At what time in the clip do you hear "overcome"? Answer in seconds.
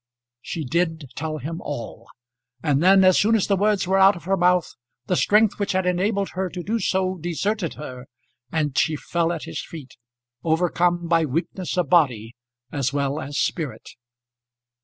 10.43-11.07